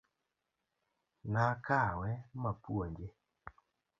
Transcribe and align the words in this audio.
Nakawe 1.31 2.09
mapuonje. 2.41 3.07